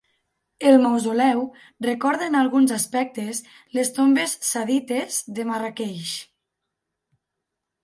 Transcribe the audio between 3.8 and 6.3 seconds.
tombes sadites de Marràqueix.